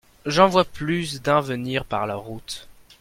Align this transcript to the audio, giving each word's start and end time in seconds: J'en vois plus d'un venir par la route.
J'en 0.25 0.47
vois 0.47 0.65
plus 0.65 1.21
d'un 1.21 1.41
venir 1.41 1.85
par 1.85 2.07
la 2.07 2.15
route. 2.15 2.67